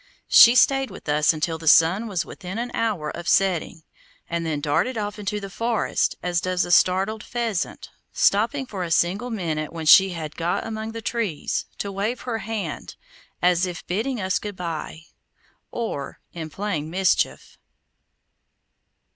She 0.29 0.55
stayed 0.55 0.89
with 0.89 1.07
us 1.07 1.31
until 1.31 1.59
the 1.59 1.67
sun 1.67 2.07
was 2.07 2.25
within 2.25 2.57
an 2.57 2.71
hour 2.73 3.11
of 3.11 3.27
setting, 3.29 3.83
and 4.27 4.43
then 4.43 4.59
darted 4.59 4.97
off 4.97 5.19
into 5.19 5.39
the 5.39 5.47
forest 5.51 6.15
as 6.23 6.41
does 6.41 6.65
a 6.65 6.71
startled 6.71 7.23
pheasant, 7.23 7.91
stopping 8.11 8.65
for 8.65 8.81
a 8.83 8.89
single 8.89 9.29
minute 9.29 9.71
when 9.71 9.85
she 9.85 10.09
had 10.09 10.35
got 10.35 10.65
among 10.65 10.93
the 10.93 11.03
trees, 11.03 11.67
to 11.77 11.91
wave 11.91 12.21
her 12.21 12.39
hand, 12.39 12.95
as 13.43 13.67
if 13.67 13.85
bidding 13.85 14.19
us 14.19 14.39
goodbye, 14.39 15.01
or 15.69 16.19
in 16.33 16.49
plain 16.49 16.89
mischief. 16.89 17.59